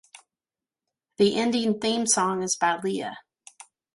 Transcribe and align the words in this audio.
The 1.17 1.35
ending 1.35 1.79
theme 1.79 2.07
song 2.07 2.41
is 2.41 2.55
by 2.55 2.79
Lia. 2.83 3.19